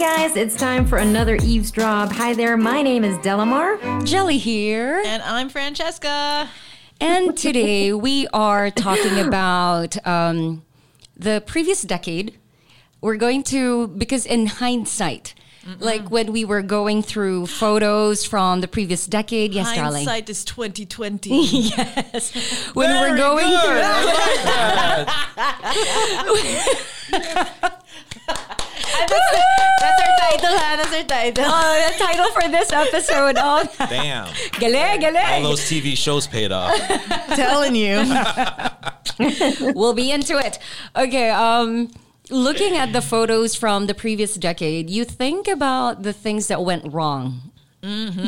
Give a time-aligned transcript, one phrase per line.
[0.00, 2.10] Guys, it's time for another eavesdrop.
[2.12, 3.76] Hi there, my name is Delamar.
[4.06, 5.02] Gelli here.
[5.04, 6.48] And I'm Francesca.
[7.02, 10.64] And today we are talking about um,
[11.18, 12.38] the previous decade.
[13.02, 15.34] We're going to, because in hindsight,
[15.80, 20.06] like when we were going through photos from the previous decade, yes, darling.
[20.06, 21.28] Hindsight is 2020.
[21.44, 22.70] Yes.
[22.72, 23.84] When we're going good.
[27.10, 28.56] through.
[28.98, 30.76] That's our title, ha?
[30.76, 31.44] That's our title.
[31.46, 33.36] Oh, the title for this episode.
[33.38, 34.28] Oh, Damn.
[34.58, 36.76] galing, All those TV shows paid off.
[37.34, 38.02] Telling you.
[39.74, 40.58] we'll be into it.
[40.96, 41.30] Okay.
[41.30, 41.90] Um,
[42.30, 46.92] looking at the photos from the previous decade, you think about the things that went
[46.92, 47.42] wrong.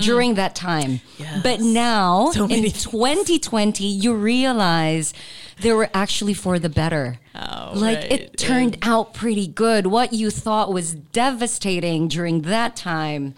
[0.01, 1.03] During that time.
[1.19, 1.43] Yes.
[1.43, 5.13] But now, So in 2020, you realize
[5.61, 7.19] they were actually for the better.
[7.35, 8.13] Oh, like right.
[8.13, 9.87] it turned out pretty good.
[9.87, 13.35] What you thought was devastating during that time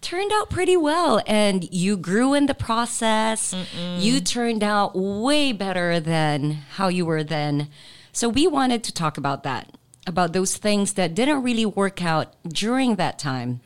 [0.00, 3.54] turned out pretty well and you grew in the process.
[3.98, 7.68] You turned out way better than how you were then.
[8.12, 9.72] So we wanted to talk about that,
[10.06, 13.60] about those things that didn't really work out during that time,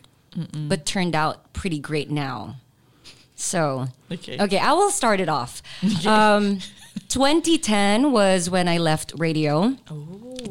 [0.54, 2.56] but turned out pretty great now.
[3.34, 4.36] So, Okay.
[4.40, 5.62] okay, I will start it off.
[6.06, 6.60] Um,
[7.08, 9.76] 2010 was when I left radio.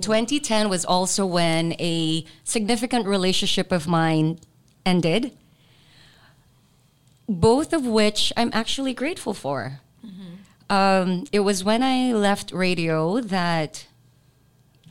[0.02, 4.40] 2010 was also when a significant relationship of mine
[4.86, 5.32] ended,
[7.28, 9.80] both of which I'm actually grateful for.
[10.70, 13.88] Um, it was when I left radio that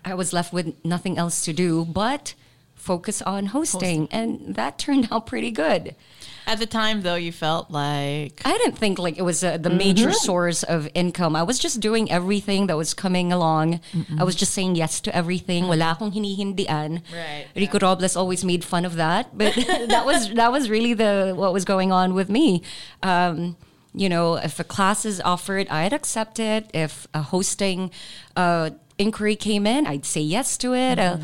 [0.04, 2.34] I was left with nothing else to do but
[2.74, 5.94] focus on hosting, and that turned out pretty good.
[6.46, 9.70] At the time, though, you felt like I didn't think like it was uh, the
[9.70, 11.34] major source of income.
[11.34, 13.80] I was just doing everything that was coming along.
[14.18, 15.66] I was just saying yes to everything.
[15.66, 17.02] Wala akong hinihindian.
[17.12, 19.54] Right, Rico Robles always made fun of that, but
[19.88, 22.62] that was that was really the what was going on with me.
[23.02, 23.56] Um,
[23.92, 26.70] you know, if a class is offered, I'd accept it.
[26.72, 27.90] If a hosting
[28.36, 30.98] uh, inquiry came in, I'd say yes to it.
[30.98, 31.18] Uh,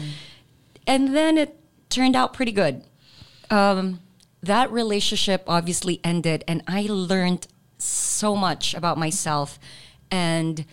[0.86, 1.54] and then it
[1.90, 2.82] turned out pretty good
[3.50, 4.00] um,
[4.42, 7.46] that relationship obviously ended, and I learned
[7.78, 9.58] so much about myself
[10.10, 10.64] and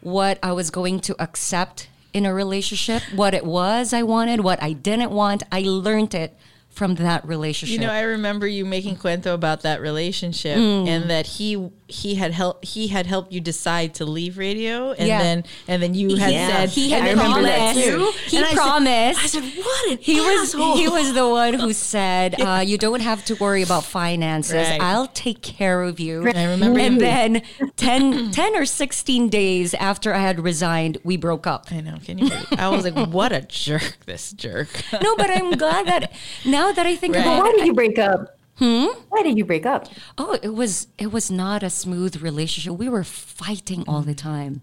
[0.00, 4.62] what I was going to accept in a relationship, what it was I wanted, what
[4.62, 5.42] I didn't want.
[5.52, 6.36] I learned it
[6.78, 7.72] from that relationship.
[7.80, 10.86] You know, I remember you making cuento about that relationship Mm.
[10.88, 11.48] and that he
[11.90, 15.22] he had helped he had helped you decide to leave radio and Yeah.
[15.22, 16.48] then and then you had Yeah.
[16.50, 17.88] said he had I remember that promised.
[17.88, 18.12] too.
[18.30, 19.24] He And I said- promised.
[19.24, 23.00] I said, "What an he was he was the one who said, uh, "You don't
[23.00, 24.68] have to worry about finances.
[24.68, 24.80] Right.
[24.80, 27.42] I'll take care of you." I remember And you- then
[27.76, 31.66] 10, 10 or sixteen days after I had resigned, we broke up.
[31.72, 31.96] I know.
[32.04, 32.30] Can you?
[32.58, 33.96] I was like, "What a jerk!
[34.06, 34.68] This jerk."
[35.02, 36.12] No, but I'm glad that
[36.44, 37.22] now that I think Right.
[37.22, 38.38] about Why did you break up?
[38.56, 38.86] Hmm?
[39.08, 39.86] Why did you break up?
[40.18, 42.72] oh, it was it was not a smooth relationship.
[42.78, 44.62] We were fighting all the time,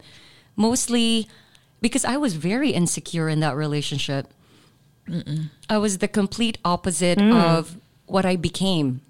[0.55, 1.27] mostly
[1.81, 4.27] because I was very insecure in that relationship.
[5.69, 7.77] I was the complete opposite of
[8.07, 9.01] what I became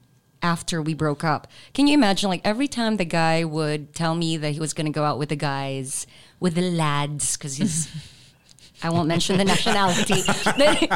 [0.44, 1.48] after we broke up.
[1.74, 2.30] Can you imagine?
[2.30, 5.18] Like every time the guy would tell me that he was going to go out
[5.18, 6.06] with the guys,
[6.40, 7.88] with the lads, because he's.
[8.84, 10.22] I won't mention the nationality.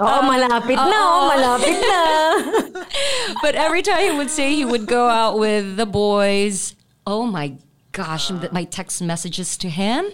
[0.00, 0.88] Oh, um, malapit na.
[0.88, 2.82] Oh, malapit na.
[3.42, 6.74] But every time he would say he would go out with the boys,
[7.06, 7.54] oh my
[7.92, 10.06] gosh, th- my text messages to him.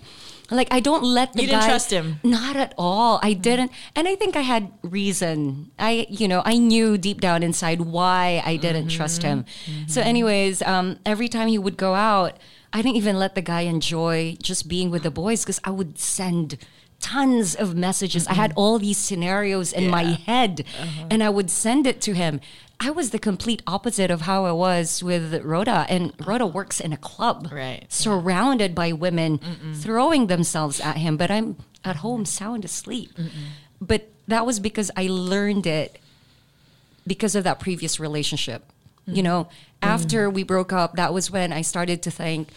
[0.51, 2.21] Like I don't let the You didn't guy- trust him?
[2.25, 3.21] Not at all.
[3.23, 5.71] I didn't, and I think I had reason.
[5.79, 8.97] I, you know, I knew deep down inside why I didn't mm-hmm.
[8.97, 9.45] trust him.
[9.45, 9.89] Mm-hmm.
[9.89, 12.39] So, anyways, um, every time he would go out,
[12.73, 15.99] I didn't even let the guy enjoy just being with the boys because I would
[15.99, 16.59] send
[17.01, 18.27] tons of messages.
[18.27, 18.59] I had mm-hmm.
[18.59, 21.07] all these scenarios in my head, uh-huh.
[21.11, 22.41] and I would send it to him.
[22.81, 26.93] I was the complete opposite of how I was with Rhoda, and Rhoda works in
[26.93, 27.85] a club, Right.
[27.89, 29.41] surrounded by women
[29.75, 33.11] throwing themselves at him, but I'm at home sound asleep.
[33.81, 35.99] But that was because I learned it
[37.07, 38.65] because of that previous relationship.
[39.07, 39.23] You mm-hmm.
[39.25, 39.49] know,
[39.83, 40.35] after mm-hmm.
[40.35, 42.51] we broke up, that was when I started to think,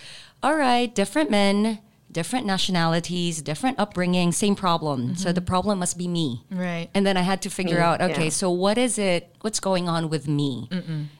[0.43, 1.79] all right, different men,
[2.11, 5.15] different nationalities, different upbringing, same problem.
[5.15, 6.43] So the problem must be me.
[6.51, 6.89] Right.
[6.93, 8.29] And then I had to figure out, okay, yeah.
[8.29, 9.33] so what is it?
[9.41, 10.69] What's going on with me?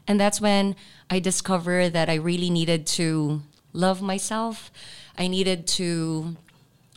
[0.08, 0.76] And that's when
[1.10, 3.42] I discovered that I really needed to
[3.74, 4.72] love myself.
[5.18, 6.36] I needed to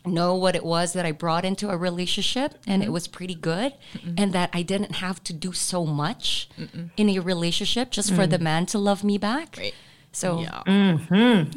[0.05, 3.73] know what it was that I brought into a relationship and it was pretty good
[4.17, 6.49] and that I didn't have to do so much
[6.97, 9.55] in a relationship just for the man to love me back.
[9.57, 9.73] Right.
[10.15, 10.63] So Yeah.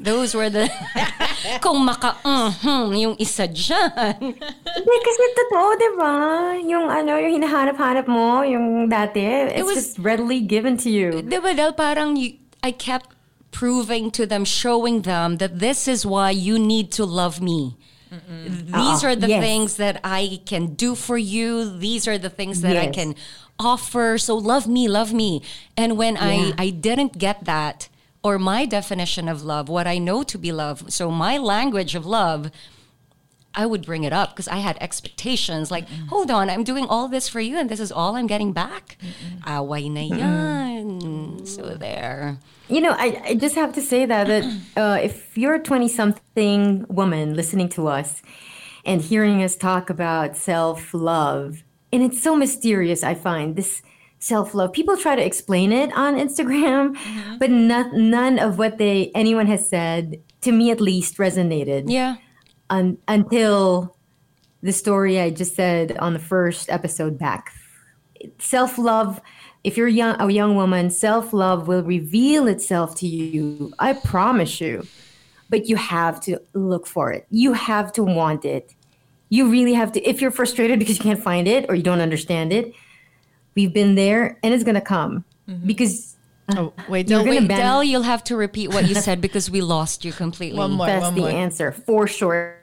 [0.02, 0.66] those were the
[1.62, 4.19] kung maka mhm yung isa dyan.
[4.19, 6.14] Hindi, kasi totoo, di ba?
[6.66, 9.22] Yung ano, yung hinahanap-hanap mo, yung dati,
[9.55, 11.22] it's was- just readily given to you.
[11.22, 13.14] Di ba Del, parang you, I kept
[13.55, 17.78] proving to them, showing them that this is why you need to love me.
[18.11, 19.43] These Ah, are the yes.
[19.44, 21.69] things that I can do for you.
[21.78, 23.14] These are the things that I can
[23.61, 24.16] offer.
[24.19, 25.44] So love me, love me.
[25.76, 26.56] And when Yeah.
[26.58, 27.87] I, I didn't get that,
[28.28, 32.04] or my definition of love, what I know to be love, so my language of
[32.04, 32.50] love,
[33.54, 35.70] I would bring it up because I had expectations.
[35.70, 38.52] Like, hold on, I'm doing all this for you, and this is all I'm getting
[38.52, 38.98] back.
[39.46, 41.46] Away na yan.
[41.46, 42.36] So there.
[42.69, 44.44] You know, I, I just have to say that that
[44.76, 48.20] uh, if you're a 20 something woman listening to us
[48.84, 53.80] and hearing us talk about self love, and it's so mysterious, I find this
[54.19, 54.73] self love.
[54.73, 57.38] People try to explain it on Instagram, mm-hmm.
[57.38, 62.17] but not, none of what they anyone has said, to me at least, resonated Yeah.
[62.70, 63.97] un, until
[64.62, 67.53] the story I just said on the first episode back.
[68.38, 69.20] Self love,
[69.62, 73.73] if you're young, a young woman, self love will reveal itself to you.
[73.79, 74.87] I promise you.
[75.50, 77.26] But you have to look for it.
[77.31, 78.75] You have to want it.
[79.31, 80.03] You really have to.
[80.06, 82.75] If you're frustrated because you can't find it or you don't understand it,
[83.55, 85.25] we've been there and it's going to come.
[85.49, 85.67] Mm-hmm.
[85.67, 86.17] Because
[86.56, 87.49] Oh, uh, wait, You're don't gonna wait.
[87.49, 90.59] ban- Del, you'll have to repeat what you said because we lost you completely.
[90.59, 90.87] One more.
[90.87, 91.29] that's the more.
[91.31, 92.56] answer for sure.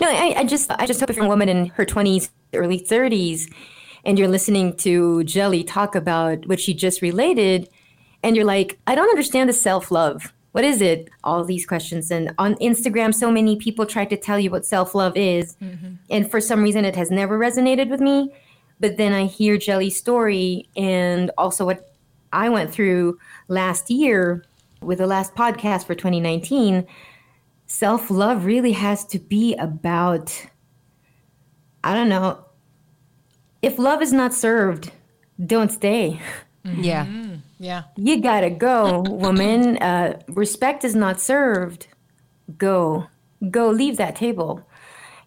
[0.00, 2.78] No, I, I just I just hope if you're a woman in her twenties, early
[2.78, 3.50] thirties,
[4.04, 7.68] and you're listening to Gelli talk about what she just related,
[8.22, 10.32] and you're like, I don't understand the self love.
[10.52, 11.08] What is it?
[11.24, 14.94] All these questions, and on Instagram, so many people try to tell you what self
[14.94, 15.94] love is, mm-hmm.
[16.10, 18.32] and for some reason, it has never resonated with me.
[18.82, 21.94] But then I hear Gelli's story, and also what
[22.32, 24.44] I went through last year
[24.80, 26.84] with the last podcast for 2019
[27.66, 30.46] self love really has to be about,
[31.84, 32.44] I don't know,
[33.62, 34.90] if love is not served,
[35.46, 36.20] don't stay.
[36.64, 37.06] Yeah.
[37.58, 37.84] Yeah.
[37.96, 39.78] You gotta go, woman.
[39.82, 41.86] Uh, respect is not served.
[42.58, 43.06] Go,
[43.50, 44.68] go, leave that table.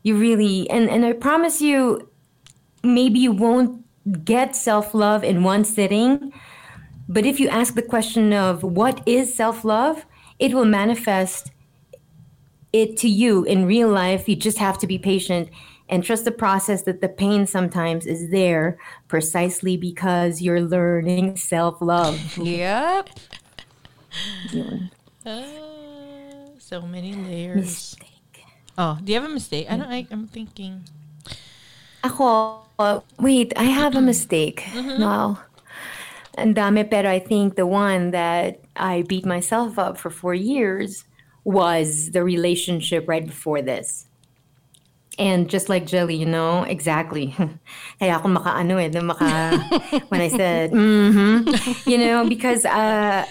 [0.04, 2.10] You really, and, and I promise you,
[2.86, 3.84] maybe you won't
[4.24, 6.34] get self love in one sitting,
[7.08, 10.06] but if you ask the question of what is self love,
[10.40, 11.52] it will manifest
[12.74, 14.28] it to you in real life.
[14.28, 15.50] You just have to be patient
[15.88, 18.78] and trust the process that the pain sometimes is there
[19.08, 22.38] precisely because you're learning self love.
[22.38, 23.10] Yep.
[25.26, 25.44] Ah,
[26.60, 27.96] so many layers.
[28.78, 29.68] Oh, do you have a mistake?
[29.70, 29.92] I don't.
[29.92, 30.84] I, I'm thinking.
[32.04, 34.66] Ako, uh, wait, I have a mistake.
[34.74, 35.40] No.
[36.38, 41.06] And dami, pero I think the one that I beat myself up for four years
[41.46, 44.08] was the relationship right before this.
[45.18, 47.34] And just like Gelli, you know, exactly.
[48.00, 49.58] Kaya ako maka-ano eh, maka,
[50.10, 53.26] when I said, mm-hmm, you know, because uh,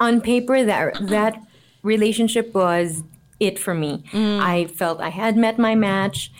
[0.00, 1.40] on paper, that, that
[1.84, 3.04] relationship was
[3.38, 4.02] it for me.
[4.12, 6.32] I felt I had met my match.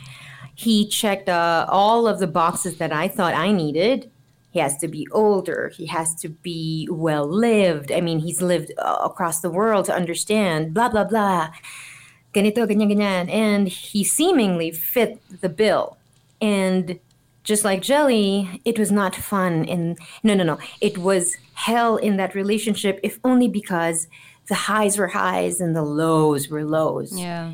[0.59, 4.11] He checked uh, all of the boxes that I thought I needed.
[4.50, 5.71] He has to be older.
[5.77, 7.93] He has to be well lived.
[7.93, 11.50] I mean, he's lived uh, across the world to understand, blah, blah, blah.
[12.35, 13.31] Ganito, ganyan, ganyan.
[13.31, 15.97] And he seemingly fit the bill.
[16.41, 16.99] And
[17.45, 19.65] just like Gelli, it was not fun.
[19.69, 20.59] And no, no, no.
[20.81, 24.09] It was hell in that relationship, if only because
[24.49, 27.17] the highs were highs and the lows were lows.
[27.17, 27.53] Yeah.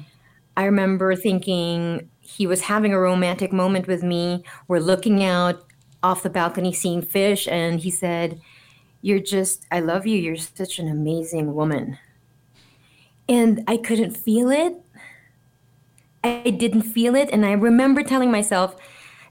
[0.56, 4.42] I remember thinking he was having a romantic moment with me.
[4.66, 5.64] We're looking out
[6.02, 8.40] off the balcony seeing fish, and he said,
[9.02, 10.18] You're just, I love you.
[10.18, 11.96] You're such an amazing woman.
[13.28, 14.74] And I couldn't feel it.
[16.24, 17.30] I didn't feel it.
[17.30, 18.74] And I remember telling myself,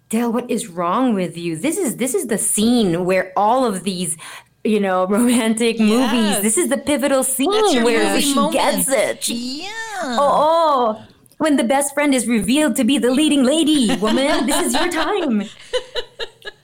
[0.07, 1.57] Dale, what is wrong with you?
[1.57, 4.15] This is this is the scene where all of these,
[4.63, 6.41] you know, romantic movies.
[6.41, 8.53] This is the pivotal scene where she moment.
[8.53, 9.24] gets it.
[9.24, 9.69] She Yeah.
[10.03, 11.12] Oh, oh,
[11.43, 14.89] when the best friend is revealed to be the leading lady, woman, this is your
[14.89, 15.43] time.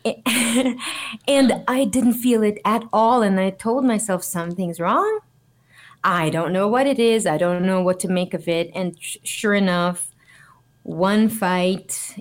[1.28, 3.22] and I didn't feel it at all.
[3.22, 5.20] And I told myself something's wrong.
[6.02, 7.28] I don't know what it is.
[7.28, 8.72] I don't know what to make of it.
[8.74, 10.16] And sh- sure enough,
[10.84, 12.16] one fight.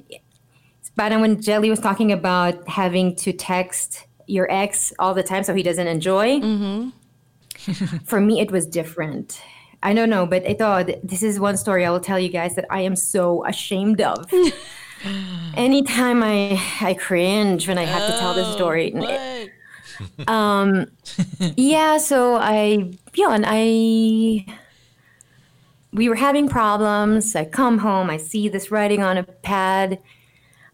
[0.96, 5.54] Bad when Gelli was talking about having to text your ex all the time so
[5.54, 6.40] he doesn't enjoy.
[6.40, 7.98] Mm-hmm.
[8.04, 9.40] For me, it was different.
[9.82, 12.56] I don't know, but ito, th- this is one story I will tell you guys
[12.56, 14.30] that I am so ashamed of.
[15.54, 18.90] Anytime I I cringe when I have to tell this oh, story.
[18.90, 19.50] What?
[20.28, 20.87] Um,
[21.56, 24.47] yeah, so I yeah, and I
[25.92, 27.35] we were having problems.
[27.35, 29.99] I come home, I see this writing on a pad.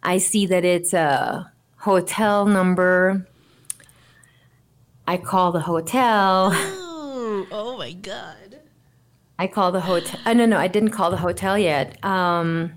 [0.03, 3.27] I see that it's a hotel number.
[5.07, 6.51] I call the hotel.
[6.53, 8.44] Oh, oh my god.
[9.39, 10.21] I call the hotel.
[10.25, 12.03] Uh, no, no, I didn't call the hotel yet.
[12.05, 12.75] Um,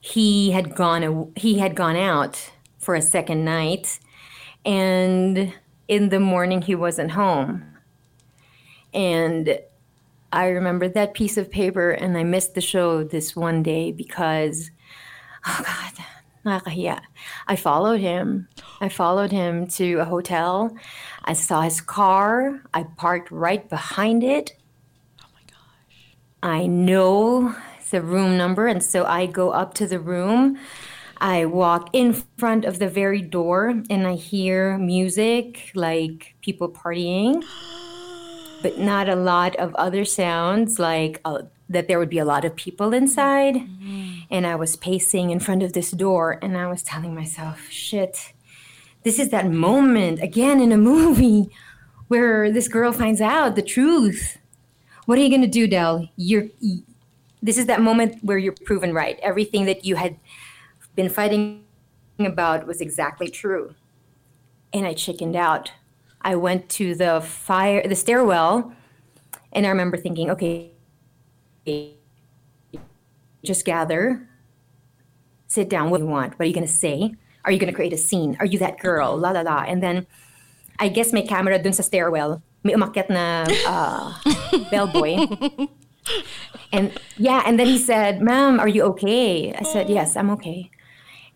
[0.00, 1.32] he had gone.
[1.36, 3.98] He had gone out for a second night,
[4.64, 5.52] and
[5.88, 7.64] in the morning he wasn't home.
[8.94, 9.58] And
[10.32, 14.70] I remember that piece of paper, and I missed the show this one day because,
[15.46, 16.04] oh God,
[16.44, 17.00] nakakahiya.
[17.48, 18.48] I followed him.
[18.80, 20.76] I followed him to a hotel.
[21.24, 22.62] I saw his car.
[22.72, 24.56] I parked right behind it.
[26.42, 27.54] I know
[27.90, 30.58] the room number, and so I go up to the room.
[31.18, 37.44] I walk in front of the very door, and I hear music like people partying,
[38.62, 42.46] but not a lot of other sounds, like uh, that there would be a lot
[42.46, 43.56] of people inside.
[44.30, 48.32] And I was pacing in front of this door, and I was telling myself, shit,
[49.02, 51.50] this is that moment again in a movie
[52.08, 54.38] where this girl finds out the truth
[55.10, 56.08] what are you going to do, Del?
[56.14, 56.44] You're.
[57.42, 59.18] This is that moment where you're proven right.
[59.24, 60.14] Everything that you had
[60.94, 61.64] been fighting
[62.20, 63.74] about was exactly true.
[64.72, 65.72] And I chickened out.
[66.22, 68.72] I went to the fire, the stairwell,
[69.50, 70.70] and I remember thinking, okay,
[73.42, 74.28] just gather,
[75.48, 75.90] sit down.
[75.90, 76.38] What do you want?
[76.38, 77.16] What are you going to say?
[77.44, 78.36] Are you going to create a scene?
[78.38, 79.18] Are you that girl?
[79.18, 79.64] La la la.
[79.66, 80.06] And then,
[80.78, 82.42] I guess my camera dun sa stairwell.
[82.62, 84.12] May umakyat na uh,
[84.70, 85.26] bellboy.
[86.72, 89.52] And yeah, and then he said, Ma'am, are you okay?
[89.54, 90.70] I said, Yes, I'm okay.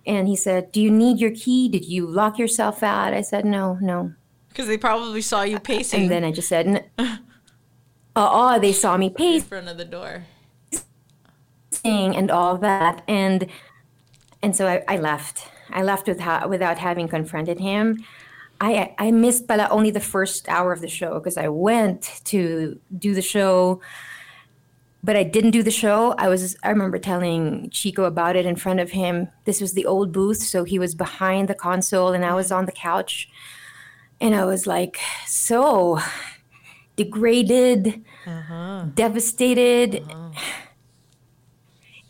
[0.07, 1.69] And he said, Do you need your key?
[1.69, 3.13] Did you lock yourself out?
[3.15, 4.13] I said, No, no.
[4.49, 6.85] Because they probably saw you pacing And then I just said, "N-
[8.17, 10.25] Oh, oh, they saw me pacing in front of the door.
[11.85, 13.03] and all that.
[13.09, 13.49] And
[14.43, 15.49] and so I, I left.
[15.71, 18.05] I left without, without having confronted him.
[18.65, 22.81] I, I missed pala only the first hour of the show because I went to
[22.99, 23.81] do the show
[25.05, 26.15] but I didn't do the show.
[26.17, 29.29] I was I remember telling Chico about it in front of him.
[29.45, 32.61] This was the old booth, so he was behind the console and I was mm-hmm.
[32.61, 33.29] on the couch.
[34.19, 35.99] And I was like so
[36.97, 38.87] degraded, uh-huh.
[38.95, 40.03] devastated.
[40.09, 40.31] Uh-huh.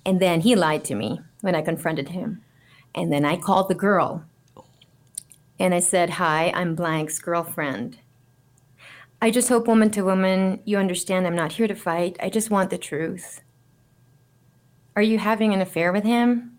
[0.06, 2.42] And then he lied to me when I confronted him.
[2.94, 4.24] And then I called the girl.
[5.58, 7.98] And I said, "Hi, I'm Blank's girlfriend."
[9.24, 12.18] I just hope, woman to woman, you understand I'm not here to fight.
[12.20, 13.40] I just want the truth.
[14.96, 16.58] Are you having an affair with him?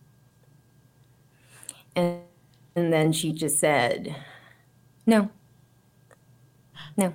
[1.96, 2.22] And,
[2.76, 4.16] and then she just said,
[5.06, 5.30] No.
[6.98, 7.14] No.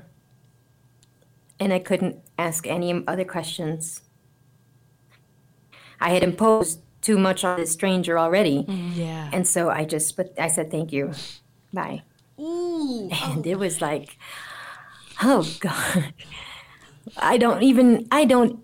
[1.58, 4.02] And I couldn't ask any other questions.
[6.00, 8.62] I had imposed too much on this stranger already.
[8.62, 9.00] Mm-hmm.
[9.00, 9.30] Yeah.
[9.32, 11.12] And so I just, but I said, Thank you.
[11.72, 12.02] Bye.
[12.38, 13.08] Ooh.
[13.12, 14.16] And it was like,
[15.22, 16.14] oh God.
[17.16, 18.60] I don't even I don't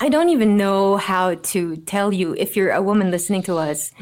[0.00, 3.92] I don't even know how to tell you if you're a woman listening to us.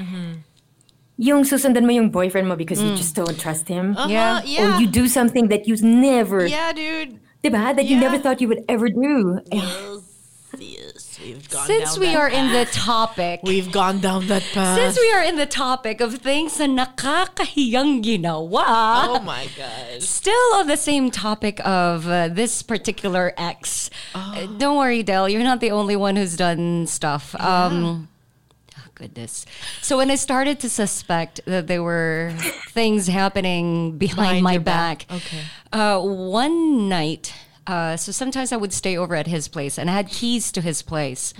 [1.18, 3.96] Yung susundan mo yung boyfriend mo because you just don't trust him.
[3.96, 4.42] Uh-huh, Yeah.
[4.44, 4.76] yeah.
[4.76, 7.18] Or you do something that you never, yeah, dude.
[7.44, 7.75] diba?
[7.76, 9.40] That you never thought you would ever do.
[9.50, 10.91] Yes,
[11.25, 14.79] we've gone Since we are in the topic, We've gone down that path.
[14.79, 20.02] since we are in the topic of things na nakakahiyang ginawa, oh my god.
[20.02, 23.91] still on the same topic of uh, this particular ex.
[24.14, 25.29] Uh, don't worry, Dell.
[25.29, 27.35] you're not the only one who's done stuff.
[27.41, 28.09] Um,
[28.76, 29.47] oh, goodness.
[29.81, 32.33] So when I started to suspect that there were
[32.71, 35.07] things happening behind, Behind my back.
[35.09, 35.43] back, Okay.
[35.73, 37.33] uh, one night.
[37.66, 40.61] Uh, so sometimes I would stay over at his place, and I had keys to
[40.61, 41.33] his place,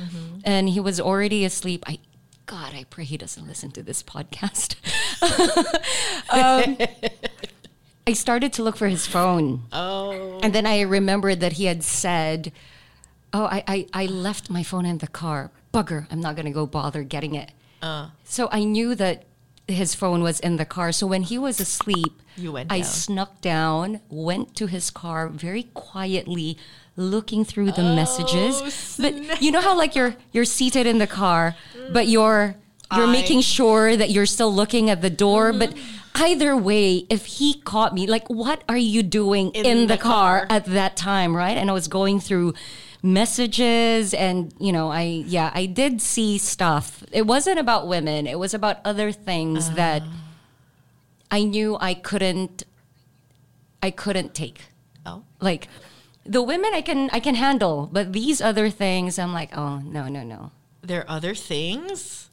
[0.45, 1.83] and he was already asleep.
[1.87, 1.99] I,
[2.47, 4.77] God, I pray he doesn't listen to this podcast.
[6.31, 6.77] um,
[8.07, 9.63] I started to look for his phone.
[9.73, 10.39] Oh.
[10.43, 12.53] And then I remembered that he had said,
[13.33, 15.51] Oh, I, I, I left my phone in the car.
[15.73, 17.53] Bugger, I'm not going to go bother getting it.
[17.81, 18.09] Uh.
[18.25, 19.25] So I knew that
[19.69, 20.93] his phone was in the car.
[20.93, 25.65] So when he was asleep, You went I snuck down, went to his car very
[25.75, 26.59] quietly,
[26.97, 28.97] looking through the oh, messages.
[29.01, 31.57] But you know how like you're you're seated in the car,
[31.93, 32.57] but you're
[32.95, 36.23] you're I- making sure that you're still looking at the door, but mm-hmm.
[36.23, 40.41] either way, if he caught me, like what are you doing in, the, the car,
[40.41, 40.47] car.
[40.51, 41.57] at that time, right?
[41.57, 42.55] And I was going through
[43.03, 47.03] messages and you know, I yeah, I did see stuff.
[47.13, 49.75] It wasn't about women, it was about other things ah.
[49.75, 50.03] that
[51.31, 52.65] I knew I couldn't
[53.83, 54.63] I couldn't take.
[55.05, 55.25] Oh.
[55.41, 55.69] Like
[56.25, 60.09] the women I can I can handle, but these other things I'm like, oh no,
[60.09, 60.53] no, no.
[60.83, 62.31] There are other things.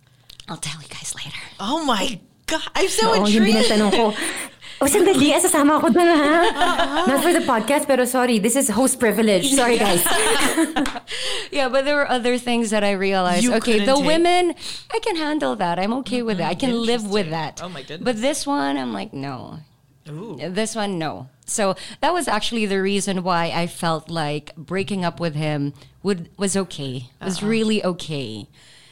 [0.48, 1.38] I'll tell you guys later.
[1.60, 4.18] Oh my god, I'm so oh, Oo, intrigued.
[4.80, 5.12] Binatanong ko.
[5.12, 7.06] Sandali, sasama ako dun, ha?
[7.08, 9.52] Not for the podcast, pero sorry, this is host privilege.
[9.52, 10.04] Sorry, guys.
[11.52, 13.44] Yeah, but there were other things that I realized.
[13.44, 14.54] You okay, the take- women,
[14.94, 15.80] I can handle that.
[15.80, 16.50] I'm okay with that.
[16.50, 17.60] I can live with that.
[17.64, 18.06] Oh, my goodness.
[18.06, 19.60] But this one, I'm like, no.
[20.08, 20.38] Ooh.
[20.38, 21.30] This one, no.
[21.46, 26.30] So that was actually the reason why I felt like breaking up with him would
[26.38, 27.10] was okay.
[27.22, 27.48] Was Uh-huh.
[27.50, 28.48] really okay.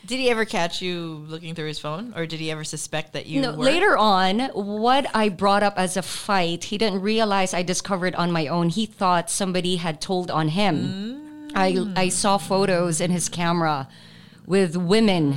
[0.08, 3.26] Did he ever catch you looking through his phone, or did he ever suspect that
[3.26, 3.66] you No, were?
[3.66, 8.32] later on, what I brought up as a fight, he didn't realize I discovered on
[8.32, 8.70] my own.
[8.70, 11.50] He thought somebody had told on him.
[11.54, 13.90] I I saw photos in his camera
[14.46, 15.36] with women.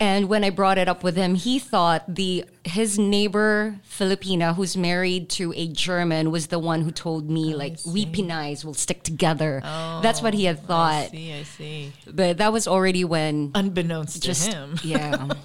[0.00, 4.76] And when I brought it up with him, he thought the his neighbor Filipina, who's
[4.76, 9.04] married to a German, was the one who told me like we Pinays will stick
[9.04, 9.60] together.
[9.62, 11.04] That's what he had oh, thought.
[11.04, 11.92] I see, I see.
[12.06, 15.28] But that was already when Unbeknownst just to him, yeah.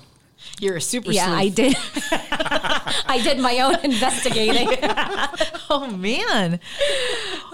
[0.62, 1.76] you're a super Yeah, I did.
[2.12, 4.68] I did my own investigating.
[5.70, 6.60] Oh man,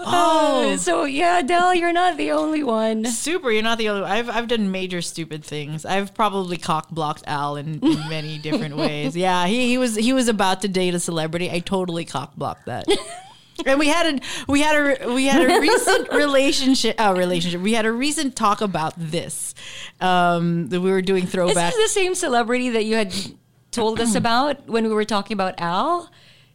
[0.00, 3.04] oh, so yeah, Del, you're not the only one.
[3.04, 3.50] super!
[3.50, 4.04] You're not the only.
[4.04, 5.84] I've I've done major stupid things.
[5.84, 9.16] I've probably cock blocked Al in, in many different ways.
[9.16, 11.50] Yeah, he, he was he was about to date a celebrity.
[11.50, 12.86] I totally cock blocked that.
[13.64, 17.60] And we had a we had a we had a recent relationship uh, relationship.
[17.60, 19.54] We had a recent talk about this.
[20.00, 21.50] Um, that we were doing throwback.
[21.50, 21.74] Is throwback.
[21.74, 23.14] this the same celebrity that you had
[23.70, 26.10] told us about when we were talking about Al?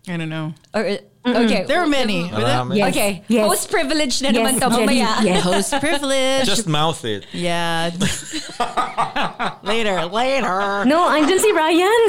[0.07, 0.53] I don't know.
[0.73, 2.23] Or okay, There are many.
[2.25, 2.73] Were.
[2.73, 2.89] Yes.
[2.89, 3.45] Okay, Yes.
[3.45, 5.21] host privilege na Yes, naman to Jenny, mamaya.
[5.21, 5.43] yes.
[5.49, 6.45] Host privilege.
[6.49, 7.25] Just mouth it.
[7.33, 7.89] yeah.
[9.63, 10.85] later, later.
[10.89, 12.01] No, andyan si Ryan.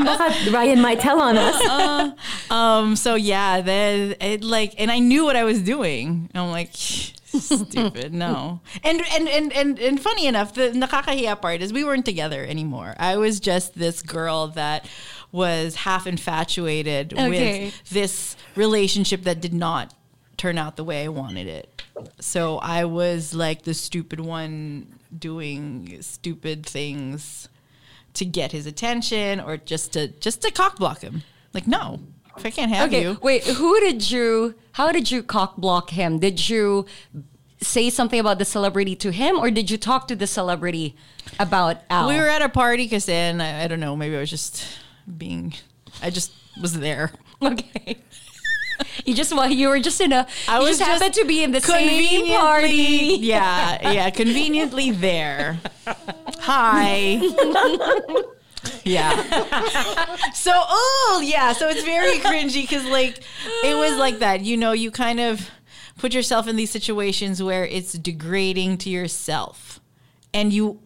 [0.04, 1.60] Baka Ryan might tell on us.
[2.50, 2.96] Um.
[2.96, 6.30] So yeah, then it like, and I knew what I was doing.
[6.34, 6.72] I'm like,
[7.32, 8.12] stupid.
[8.14, 8.60] No.
[8.82, 12.94] And and and and and funny enough, the nakakahiya part is we weren't together anymore.
[12.98, 14.88] I was just this girl that
[15.32, 17.66] was half infatuated Okay.
[17.66, 19.94] with this relationship that did not
[20.36, 21.82] turn out the way I wanted it.
[22.20, 27.48] So I was like the stupid one doing stupid things
[28.14, 31.22] to get his attention or just to just to cock block him.
[31.52, 32.00] Like no,
[32.38, 33.18] if I can't have Okay, you.
[33.22, 33.44] wait.
[33.44, 34.54] Who did you?
[34.72, 36.18] How did you cock block him?
[36.18, 36.86] Did you
[37.60, 40.94] say something about the celebrity to him, or did you talk to the celebrity
[41.38, 42.08] about Al?
[42.08, 43.96] We were at a party because then I, I don't know.
[43.96, 44.64] Maybe I was just
[45.16, 45.54] being.
[46.02, 47.12] I just was there.
[47.42, 47.98] okay.
[49.04, 50.26] You just well, you were just in a.
[50.46, 53.16] I was just happened to be in the same party.
[53.20, 55.58] Yeah, yeah, conveniently there.
[56.40, 57.20] Hi.
[58.88, 60.16] yeah.
[60.34, 61.52] So, oh yeah.
[61.52, 63.20] So it's very cringy because like
[63.64, 64.42] it was like that.
[64.42, 65.50] You know, you kind of
[65.98, 69.80] put yourself in these situations where it's degrading to yourself,
[70.32, 70.80] and you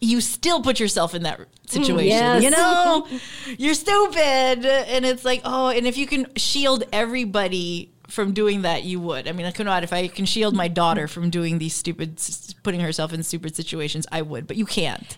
[0.00, 2.18] you still put yourself in that situation.
[2.18, 2.42] Mm, yes.
[2.42, 3.06] You know,
[3.58, 8.84] you're stupid, and it's like oh, and if you can shield everybody from doing that,
[8.84, 9.26] you would.
[9.28, 9.82] I mean, I could not.
[9.82, 12.20] If I can shield my daughter from doing these stupid,
[12.62, 14.46] putting herself in stupid situations, I would.
[14.46, 15.16] But you can't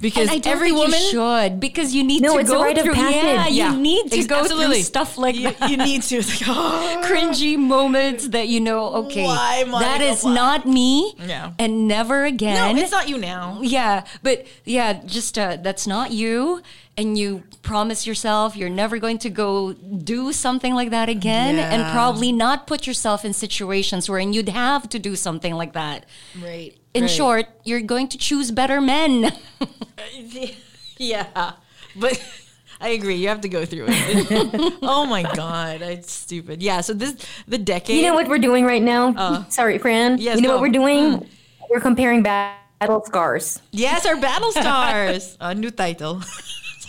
[0.00, 2.50] because And I don't every think woman you should because you need No, to it's
[2.50, 2.94] a go rite of through.
[2.96, 3.54] Yeah, passage.
[3.54, 4.76] you need to Ex- go absolutely.
[4.76, 5.70] through stuff like you, that.
[5.70, 6.16] You need to.
[6.16, 8.94] It's like, oh, cringy moments that you know.
[9.04, 10.34] Okay, Why, Monica, that is why?
[10.34, 11.14] not me.
[11.18, 11.52] Yeah.
[11.58, 12.76] and never again.
[12.76, 13.60] no, it's not you now.
[13.62, 16.62] Yeah, but yeah, just uh, that's not you.
[16.98, 21.92] And you promise yourself you're never going to go do something like that again, and
[21.92, 26.06] probably not put yourself in situations where you'd have to do something like that.
[26.42, 26.76] Right.
[26.94, 27.10] In right.
[27.10, 29.32] short, you're going to choose better men.
[30.98, 31.52] yeah,
[31.94, 32.20] but.
[32.80, 33.16] I agree.
[33.16, 34.78] You have to go through it.
[34.82, 36.62] oh my god, it's stupid.
[36.62, 36.80] Yeah.
[36.80, 37.16] So this
[37.48, 37.96] the decade.
[37.96, 39.14] You know what we're doing right now?
[39.16, 39.48] Uh.
[39.48, 40.18] Sorry, Fran.
[40.18, 40.54] Yes, you know go.
[40.54, 41.14] what we're doing?
[41.14, 41.24] Hmm.
[41.70, 43.60] We're comparing battle scars.
[43.72, 45.36] Yes, our battle scars.
[45.40, 46.22] A new title.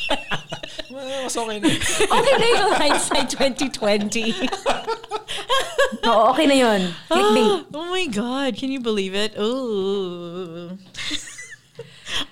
[0.89, 1.67] Well, mas okay na.
[1.69, 4.33] okay na yung hindsight 2020.
[6.09, 6.81] Oo, okay na yun.
[7.05, 7.69] Clickbait.
[7.77, 9.37] oh my god, can you believe it?
[9.37, 10.73] Oh.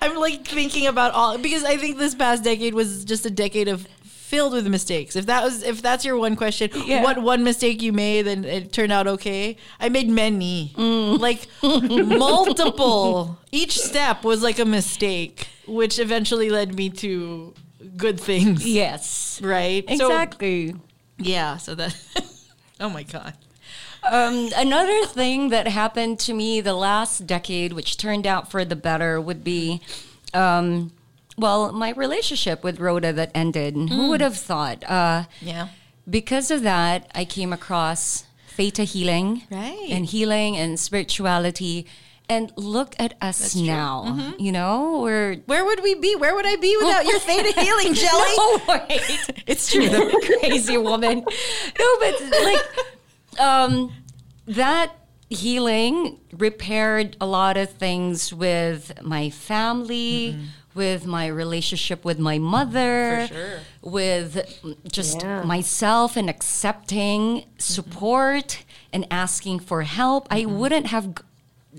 [0.02, 3.68] I'm like thinking about all because I think this past decade was just a decade
[3.68, 5.14] of filled with mistakes.
[5.14, 7.02] If that was if that's your one question, Yeah.
[7.02, 9.56] what one mistake you made and it turned out okay?
[9.78, 10.72] I made many.
[10.76, 11.18] Mm.
[11.20, 13.38] Like multiple.
[13.52, 17.54] Each step was like a mistake, which eventually led me to
[17.98, 18.66] good things.
[18.66, 19.40] Yes.
[19.42, 19.84] Right?
[19.98, 20.74] So- Exactly.
[21.18, 21.94] yeah, so that
[22.80, 23.34] Oh my god.
[24.10, 28.76] Um, another thing that happened to me the last decade, which turned out for the
[28.76, 29.82] better, would be,
[30.32, 30.92] um,
[31.36, 33.74] well, my relationship with Rhoda that ended.
[33.90, 34.88] Who would have thought?
[34.88, 35.68] Uh, Yeah.
[36.08, 38.24] because of that, I came across
[38.56, 39.88] theta healing, Right.
[39.90, 41.84] and healing and spirituality.
[42.30, 44.04] And look at us now.
[44.06, 44.40] Mm-hmm.
[44.40, 46.14] You know, we're Where would we be?
[46.14, 48.36] Where would I be without your theta healing, Gelli?
[48.36, 49.30] no wait.
[49.46, 50.10] It's true though.
[50.40, 51.24] crazy woman.
[51.78, 53.92] No, but like um
[54.46, 54.92] that
[55.30, 60.44] healing repaired a lot of things with my family, mm-hmm.
[60.74, 63.58] with my relationship with my mother, For sure.
[63.82, 65.42] with just Yeah.
[65.44, 70.28] myself and accepting support and asking for help.
[70.30, 70.58] I mm-hmm.
[70.58, 71.14] wouldn't have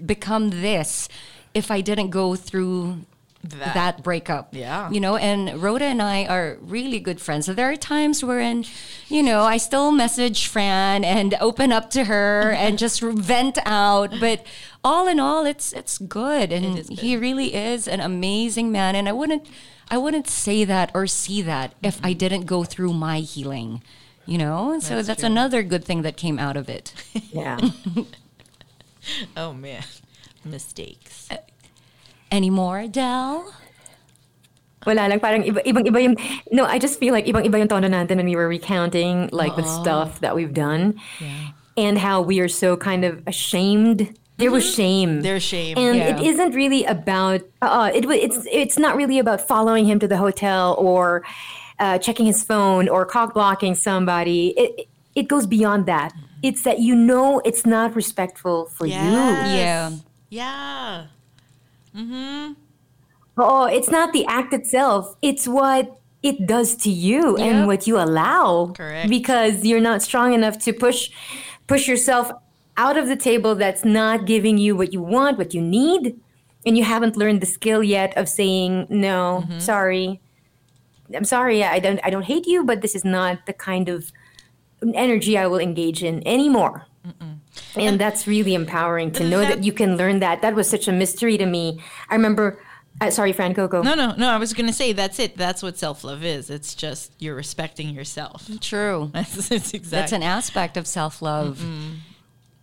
[0.06, 1.10] become this
[1.54, 3.06] if I didn't go through
[3.42, 3.74] That.
[3.74, 4.50] that, breakup.
[4.54, 4.90] Yeah.
[4.92, 7.46] You know, and Rhoda and I are really good friends.
[7.46, 8.66] So there are times wherein,
[9.08, 14.14] you know, I still message Fran and open up to her and just vent out.
[14.20, 14.46] But
[14.84, 16.52] all in all, it's it's good.
[16.52, 17.00] And good.
[17.00, 18.96] he really is an amazing man.
[18.96, 19.48] And I wouldn't
[19.90, 22.18] I wouldn't say that or see that if I mm-hmm.
[22.18, 23.82] didn't go through my healing.
[24.26, 24.80] You know?
[24.80, 25.32] So that's, true.
[25.32, 26.94] another good thing that came out of it.
[27.32, 27.58] Yeah.
[29.38, 29.84] Oh man.
[30.46, 31.30] Mistakes.
[32.32, 33.52] Any more, Adele?
[34.88, 36.16] Wala lang, parang iba, ibang iba yung,
[36.52, 39.54] no, I just feel like ibang iba yung tono natin when we were recounting like
[39.58, 40.96] the stuff that we've done
[41.76, 44.16] and how we are so kind of ashamed.
[44.38, 45.20] There was shame.
[45.20, 45.76] There's shame.
[45.78, 46.16] And Yeah.
[46.16, 50.16] it isn't really about, uh, it, it's, it's not really about following him to the
[50.16, 51.24] hotel or
[51.78, 54.54] uh, checking his phone or cock blocking somebody.
[54.56, 56.14] It, it goes beyond that.
[56.42, 58.94] It's that you know it's not respectful for you.
[58.94, 59.92] Yeah.
[60.30, 61.06] Yeah.
[61.96, 62.54] Mm-hmm.
[63.38, 65.16] Oh, it's not the act itself.
[65.22, 67.48] It's what it does to you Yep.
[67.48, 68.74] and what you allow.
[68.76, 69.10] Correct.
[69.10, 71.10] Because you're not strong enough to push
[71.68, 72.32] push yourself
[72.78, 76.20] out of the table that's not giving you what you want, what you need,
[76.66, 80.20] and you haven't learned the skill yet of saying no, sorry.
[81.16, 81.64] I'm sorry.
[81.64, 84.12] I don't I don't hate you, but this is not the kind of
[84.94, 86.86] energy I will engage in anymore.
[87.76, 90.42] And that's really empowering to know that, that- you can learn that.
[90.42, 91.80] That was such a mystery to me.
[92.10, 92.60] I remember.
[93.02, 93.82] Uh, sorry, Fran Coco.
[93.82, 94.30] No, no, no.
[94.30, 95.38] I was gonna say that's it.
[95.38, 96.50] That's what self love is.
[96.50, 98.50] It's just you're respecting yourself.
[98.60, 99.10] True.
[99.14, 99.90] That's, that's exactly.
[99.90, 101.64] That's an aspect of self love.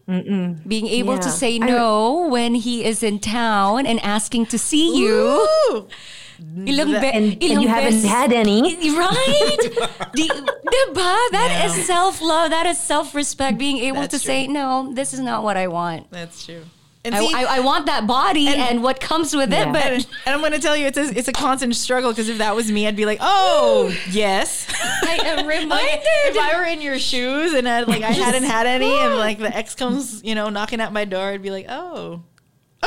[0.06, 1.20] Being able Yeah.
[1.20, 5.46] to say I- no when he is in town and asking to see you.
[5.70, 5.88] Ooh.
[6.42, 8.62] Mm, ilang be- And, and ilang you haven't had any.
[8.96, 9.56] Right?
[10.14, 11.16] Di, diba?
[11.32, 12.50] That is self love.
[12.50, 13.58] That is self respect.
[13.58, 14.26] Being able That's to true.
[14.34, 16.10] say, no, this is not what I want.
[16.10, 16.62] That's true.
[17.04, 19.68] And, I, see, I, I want that body and, what comes with Yeah.
[19.68, 22.28] it, but and, and I'm gonna tell you, it's a, it's a constant struggle because
[22.28, 24.66] if that was me, I'd be like, oh yes.
[25.04, 26.00] I am reminded.
[26.02, 29.38] If I were in your shoes and I like I hadn't had any, and like
[29.38, 32.24] the ex comes, you know, knocking at my door, I'd be like, oh,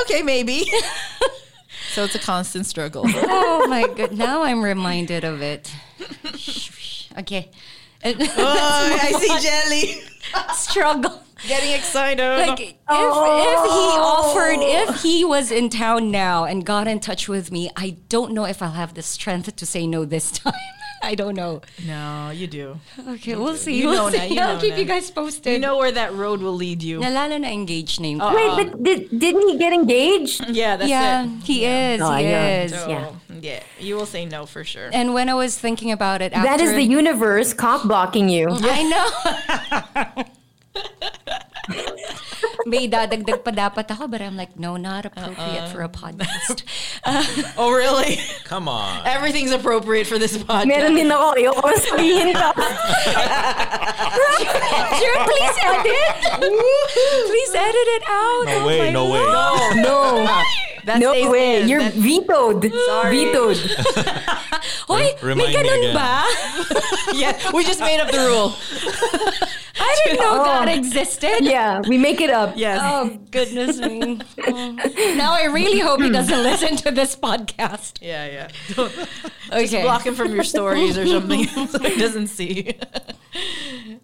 [0.01, 0.65] okay, maybe.
[1.93, 3.03] so it's a constant struggle.
[3.07, 4.11] oh my god!
[4.11, 5.73] Now I'm reminded of it.
[7.17, 7.51] okay,
[8.05, 10.01] oh, I see Gelli
[10.55, 11.23] struggle.
[11.47, 12.47] getting excited.
[12.47, 17.27] Like if if he offered, if he was in town now and got in touch
[17.27, 20.53] with me, I don't know if I'll have the strength to say no this time.
[21.03, 21.61] I don't know.
[21.85, 22.79] no, you do.
[23.07, 23.75] Okay, we'll see.
[23.79, 24.33] You we'll know na, see.
[24.35, 24.79] you I'll know keep na.
[24.79, 25.53] you guys posted.
[25.53, 26.99] You know where that road will lead you.
[26.99, 28.19] Nalala na engaged name.
[28.19, 28.33] ko.
[28.35, 30.43] Wait, but um, did, didn't he get engaged?
[30.59, 31.43] Yeah, that's yeah, it.
[31.43, 32.01] he is.
[32.01, 32.71] Oh, I he is.
[32.73, 33.11] So, Yeah.
[33.39, 34.89] yeah, you will say no for sure.
[34.91, 38.49] And when I was thinking about it, after That is the universe cock blocking you.
[38.51, 40.25] I know.
[42.69, 45.73] May dadagdag pa dapat ako, but I'm like, no, not appropriate uh-uh.
[45.73, 46.61] for a podcast.
[47.57, 48.19] Oh, really?
[48.43, 49.07] Come on.
[49.07, 50.69] Everything's appropriate for this podcast.
[50.69, 51.33] Meron din ako.
[51.33, 52.49] Ayoko na sabihin ka.
[54.99, 56.15] Sure, please edit.
[57.25, 58.45] please edit it out.
[58.45, 59.23] No way, oh no way.
[59.81, 60.43] No.
[60.89, 61.61] That No stays way.
[61.61, 61.69] in.
[61.69, 62.63] You're That- vetoed.
[62.63, 63.57] Vetoed.
[64.89, 65.93] Hoy, Remind may me ganun again.
[65.93, 66.25] ba?
[67.13, 68.55] yeah, we just made up the rule.
[69.79, 70.43] I didn't know oh.
[70.45, 71.41] that existed.
[71.41, 72.53] Yeah, we make it up.
[72.57, 72.81] Yes.
[72.81, 74.19] Oh, goodness me.
[74.47, 75.13] Oh.
[75.15, 77.99] Now I really hope he doesn't listen to this podcast.
[78.01, 78.47] Yeah, yeah.
[78.73, 78.91] Don't-
[79.51, 79.83] Okay.
[79.83, 82.73] Block him from your stories or something so he doesn't see.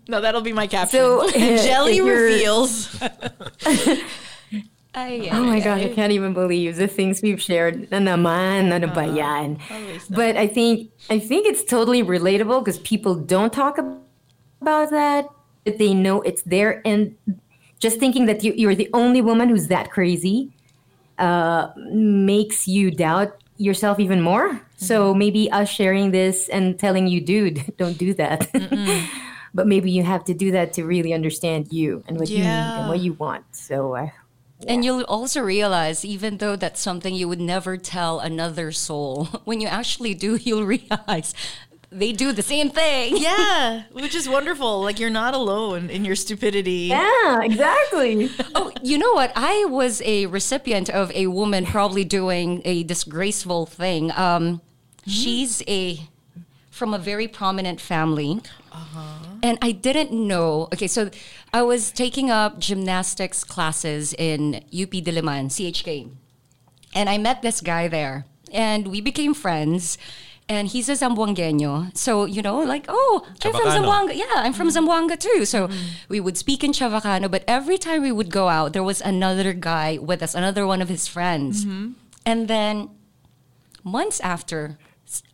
[0.07, 0.99] no, that'll be my caption.
[0.99, 2.95] So, Gelli reveals.
[4.95, 7.91] Ay, Oh my gosh, I can't even believe the things we've shared.
[7.91, 9.59] Na naman, ano ba yan?
[10.09, 15.27] But I think I think it's totally relatable because people don't talk about that.
[15.65, 17.17] But they know it's there, and
[17.79, 20.53] just thinking that you, you're the only woman who's that crazy
[21.17, 24.61] uh, makes you doubt yourself even more.
[24.77, 28.47] So maybe us sharing this and telling you, dude, don't do that.
[29.53, 32.45] but maybe you have to do that to really understand you and what you need
[32.79, 33.43] and what you want.
[33.55, 33.95] So
[34.67, 39.25] uh, And you'll also realize, even though that's something you would never tell another soul,
[39.45, 41.33] when you actually do, you'll realize
[41.91, 43.15] they do the same thing.
[43.21, 44.81] Yeah, which is wonderful.
[44.81, 46.87] Like you're not alone in your stupidity.
[46.89, 48.29] yeah, exactly.
[48.53, 49.31] Oh, you know what?
[49.35, 54.11] I was a recipient of a woman probably doing a disgraceful thing.
[54.11, 54.61] Um,
[55.07, 55.99] She's a
[56.71, 58.41] from a very prominent family.
[58.75, 59.37] Uh-huh.
[59.41, 60.67] And I didn't know.
[60.73, 61.09] Okay, so
[61.53, 66.11] I was taking up gymnastics classes in UP Diliman, CHK.
[66.93, 68.25] And I met this guy there.
[68.51, 69.97] And we became friends.
[70.47, 71.95] And he's a Zamboangueño.
[71.97, 74.15] So, you know, like, oh, I'm from Zamboanga.
[74.15, 74.87] Yeah, I'm from mm-hmm.
[74.87, 75.45] Zamboanga too.
[75.45, 75.85] So mm-hmm.
[76.07, 77.31] we would speak in Chavacano.
[77.31, 80.81] But every time we would go out, there was another guy with us, another one
[80.81, 81.65] of his friends.
[81.65, 81.93] Mm-hmm.
[82.25, 82.89] And then
[83.83, 84.77] months after,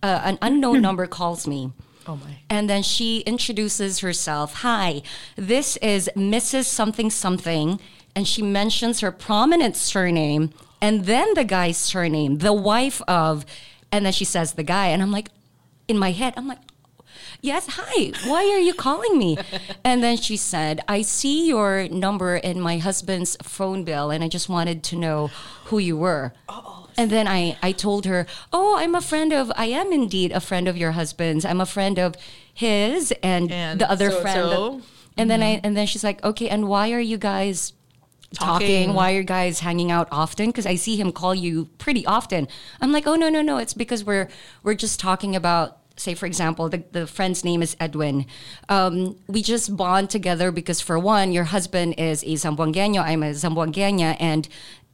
[0.01, 1.73] uh, an unknown number calls me.
[2.07, 2.37] Oh my.
[2.49, 4.55] And then she introduces herself.
[4.55, 5.01] Hi,
[5.35, 6.65] this is Mrs.
[6.65, 7.79] Something Something.
[8.15, 13.45] And she mentions her prominent surname and then the guy's surname, the wife of,
[13.91, 14.87] and then she says the guy.
[14.87, 15.29] And I'm like,
[15.87, 16.57] in my head, I'm like,
[17.39, 19.37] yes, hi, why are you calling me?
[19.83, 24.27] And then she said, I see your number in my husband's phone bill and I
[24.27, 25.27] just wanted to know
[25.65, 26.33] who you were.
[26.97, 30.39] And then I, I told her, Oh, I'm a friend of, I am indeed a
[30.39, 31.45] friend of your husband's.
[31.45, 32.15] I'm a friend of
[32.53, 34.49] his and, And the other so- friend.
[34.49, 34.81] so?
[35.17, 37.73] and then I, and then she's like, Okay, and why are you guys
[38.33, 38.67] talking?
[38.87, 38.93] Talking.
[38.93, 40.47] Why are you guys hanging out often?
[40.47, 42.47] Because I see him call you pretty often.
[42.79, 43.57] I'm like, Oh, no, no, no.
[43.57, 44.29] It's because we're,
[44.63, 48.25] we're just talking about, say, for example, the, the friend's name is Edwin.
[48.69, 53.31] Um, we just bond together because, for one, your husband is a Zamboangueño, I'm a
[53.31, 54.47] Zamboangueña, and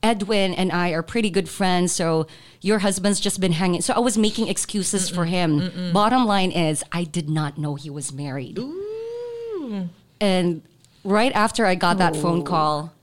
[0.03, 1.91] Edwin and I are pretty good friends.
[1.91, 2.27] So
[2.62, 3.81] your husband's just been hanging.
[3.81, 5.91] So I was making excuses for him.
[5.93, 8.60] Bottom line is, I did not know he was married.
[10.19, 10.62] And
[11.03, 12.93] right after I got that phone call,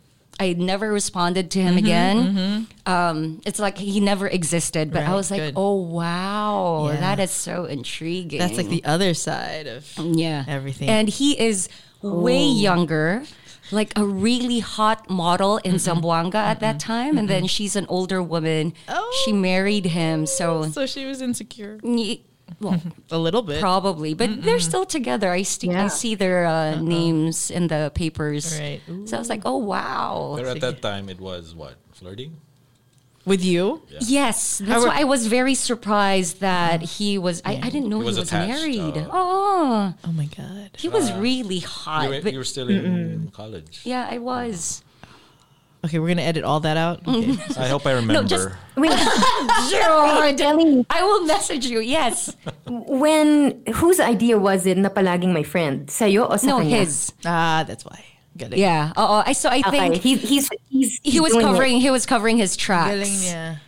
[0.40, 2.66] I never responded to him again.
[2.86, 4.92] Um, it's like he never existed.
[4.92, 5.54] But I was like, good.
[5.56, 7.00] oh wow, Yeah.
[7.00, 8.38] that is so intriguing.
[8.40, 10.88] That's like the other side of yeah everything.
[10.88, 11.68] And he is
[12.02, 13.22] way younger,
[13.70, 16.00] like a really hot model in mm-hmm.
[16.00, 16.92] Zamboanga at that mm-hmm.
[16.92, 17.18] time.
[17.18, 17.46] And then mm-hmm.
[17.46, 18.74] she's an older woman.
[18.88, 19.22] Oh.
[19.24, 22.20] She married him, so so she was insecure y-
[22.60, 23.60] well, a little bit.
[23.60, 24.14] probably.
[24.14, 25.30] But they're still together.
[25.30, 26.82] I, st- I see their uh, uh-huh.
[26.82, 28.58] names in the papers.
[28.58, 28.80] Right.
[29.06, 30.34] So I was like, oh wow.
[30.36, 31.74] Pero at that time, it was what?
[31.92, 32.36] Flirting?
[33.24, 33.80] With you?
[34.04, 37.40] Yes, that's were- why I was very surprised that he was.
[37.44, 38.96] I, I didn't know he was was, married.
[39.08, 39.08] oh.
[39.10, 40.70] Oh, Oh my god.
[40.76, 42.04] he was really hot.
[42.04, 43.80] You were, but you were still in college.
[43.84, 44.84] yeah, I was.
[45.84, 47.00] Okay, we're gonna edit all that out.
[47.06, 47.36] Okay.
[47.60, 48.14] I hope I remember.
[48.14, 48.88] No, just- Wait,
[49.68, 50.04] Sure,
[50.90, 51.80] I will message you.
[51.80, 52.34] Yes.
[52.68, 55.88] when whose idea was it na palaging my friend?
[55.90, 56.80] Sa'yo o sa No, kanya?
[56.84, 57.12] his.
[57.24, 58.00] ah, that's why.
[58.36, 58.58] Got it.
[58.58, 58.92] Yeah.
[58.96, 61.50] Oh, I so I Okay, think he, he's he's he was doing it.
[61.50, 62.90] covering he was covering his tracks.
[62.90, 63.60] Galing niya.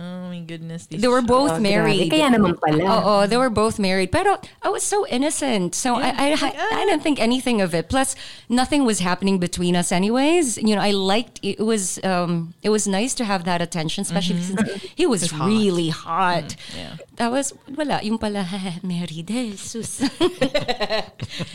[0.00, 0.86] Oh my goodness.
[0.88, 2.08] these They were both Oh, married.
[2.08, 3.04] Kaya naman pala.
[3.04, 4.08] Oh, they were both married.
[4.08, 5.74] Pero I was so innocent.
[5.76, 7.92] So I, I, I, I didn't think anything of it.
[7.92, 8.16] Plus,
[8.48, 10.56] nothing was happening between us anyways.
[10.56, 14.40] You know, I liked, it was, um, it was nice to have that attention, especially
[14.40, 14.62] since
[14.96, 15.48] he was hot.
[15.52, 16.56] really hot.
[16.74, 16.96] yeah.
[17.20, 18.48] That was, wala, yung pala,
[18.82, 19.28] married.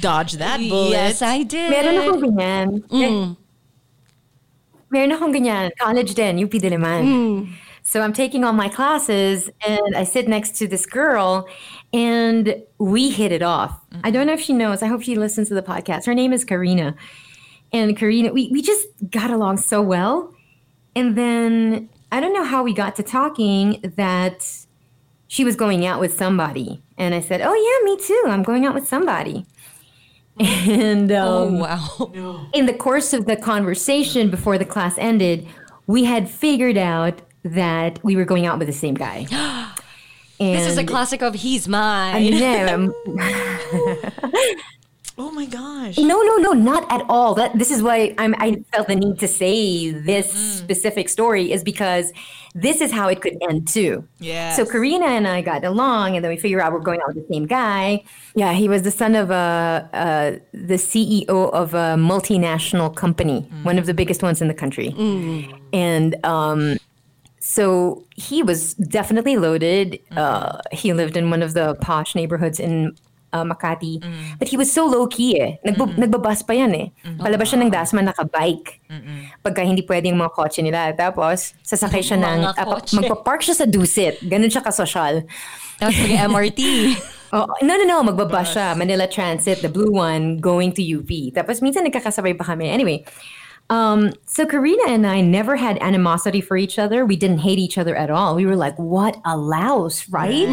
[0.05, 0.91] Dodge that bullet.
[0.91, 1.71] yes, I did.
[1.71, 2.67] Meron akong ganyan.
[2.93, 3.37] Mm.
[4.93, 5.71] Meron akong ganyan.
[5.81, 7.01] College din, UP Diliman.
[7.01, 7.64] Mm.
[7.87, 11.47] So I'm taking all my classes and I sit next to this girl
[11.93, 13.79] and we hit it off.
[14.03, 14.81] I don't know if she knows.
[14.81, 16.07] I hope she listens to the podcast.
[16.07, 16.95] Her name is Karina.
[17.71, 20.33] And Karina, we, we just got along so well.
[20.95, 24.43] And then I don't know how we got to talking that
[25.27, 26.81] she was going out with somebody.
[26.97, 28.23] And I said, Oh, yeah, me too.
[28.27, 29.45] I'm going out with somebody.
[30.39, 32.49] And Oh, um, wow.
[32.53, 35.47] in the course of the conversation before the class ended,
[35.87, 39.25] we had figured out that we were going out with the same guy.
[39.31, 42.91] And This is a classic of he's I mine.
[45.17, 45.97] Oh my gosh.
[45.97, 47.35] No, no, no, not at all.
[47.35, 48.35] That this is why I'm.
[48.37, 50.57] I felt the need to say this Mm-hmm.
[50.65, 52.11] specific story is because
[52.53, 54.05] this is how it could end too.
[54.19, 54.57] Yes.
[54.57, 57.25] So Karina and I got along, and then we figure out we're going out with
[57.25, 58.03] the same guy.
[58.35, 63.63] Yeah, he was the son of a, uh the CEO of a multinational company, Mm.
[63.63, 64.89] one of the biggest ones in the country,
[65.71, 66.75] and um,
[67.45, 70.01] so he was definitely loaded.
[70.17, 72.97] Uh, he lived in one of the posh neighborhoods in
[73.37, 74.01] uh, Makati.
[74.39, 75.61] But he was so low-key eh.
[75.61, 76.87] Nagbo- Nagbabas pa yan eh.
[77.21, 78.81] Palabas siya ng Dasma nakabike.
[79.45, 80.89] Pagka hindi pwede yung mga kotse nila.
[80.97, 82.39] Tapos, sasakay siya ng...
[82.57, 82.97] Kotse.
[82.97, 84.23] magpa-park siya sa Dusit.
[84.25, 85.27] Ganun siya kasosyal.
[85.77, 86.61] Tapos may MRT.
[87.35, 87.99] Oh, no, no, no.
[87.99, 88.77] Magbaba siya.
[88.79, 91.09] Manila Transit, the blue one, going to UP.
[91.35, 92.71] Tapos minsan nagkakasabay pa kami.
[92.71, 93.03] Anyway,
[93.69, 97.05] um, so Karina and I never had animosity for each other.
[97.05, 98.35] We didn't hate each other at all.
[98.35, 100.47] We were like, what a louse, right?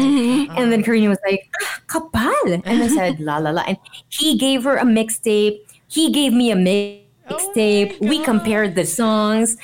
[0.57, 2.61] And then Karina was like, ah, kapal.
[2.65, 3.61] And I said, la, la, la.
[3.67, 3.77] And
[4.09, 5.59] he gave her a mixtape.
[5.87, 7.99] He gave me a mixtape.
[8.01, 9.57] we compared the songs.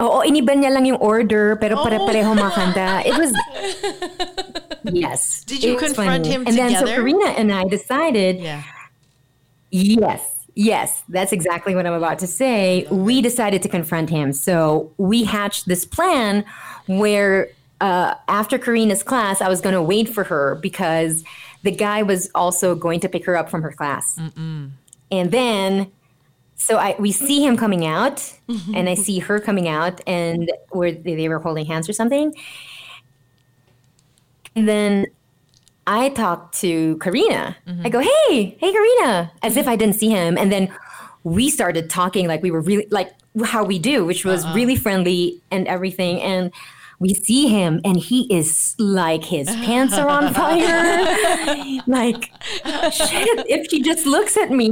[0.00, 3.04] Oo, iniba niya lang yung order, pero pare-pareho mga kanta.
[3.04, 3.32] It was...
[4.88, 5.44] Yes.
[5.44, 6.30] Did you confront funny.
[6.30, 6.86] him And then so?
[6.86, 8.62] Karina and I decided, Yeah.
[9.70, 12.84] yes, yes, that's exactly what I'm about to say.
[12.90, 14.32] We decided to confront him.
[14.32, 16.44] So we hatched this plan
[16.86, 17.48] where
[17.80, 21.22] uh, after Karina's class, I was going to wait for her because
[21.62, 24.18] the guy was also going to pick her up from her class.
[25.12, 25.92] And then,
[26.56, 28.36] so I we see him coming out,
[28.74, 32.34] and I see her coming out, and where they they were holding hands or something.
[34.56, 35.06] And then
[35.88, 37.56] I talked to Karina.
[37.66, 37.86] Mm-hmm.
[37.86, 40.36] I go, hey, hey, Karina, as if I didn't see him.
[40.36, 40.70] And then
[41.24, 43.10] we started talking like we were really, like
[43.42, 44.54] how we do, which was uh-huh.
[44.54, 46.20] really friendly and everything.
[46.20, 46.52] And
[47.00, 51.80] we see him and he is like his pants are on fire.
[51.86, 52.32] like,
[52.92, 54.70] shit, if he just looks at me,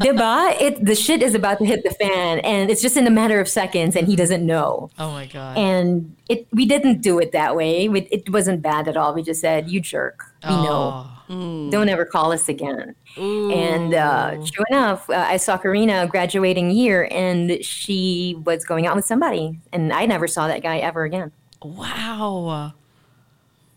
[0.00, 0.60] diba?
[0.60, 2.40] It, the shit is about to hit the fan.
[2.40, 5.56] And it's just in a matter of seconds and he doesn't know Oh my god.
[5.56, 7.88] and it we didn't do it that way.
[7.88, 9.14] We, it wasn't bad at all.
[9.14, 11.04] We just said, "You jerk, we know.
[11.06, 11.17] Oh.
[11.28, 17.06] Don't ever call us again." And uh, sure enough, uh, I saw Karina graduating year,
[17.10, 21.32] and she was going out with somebody, and I never saw that guy ever again.
[21.62, 22.72] wow.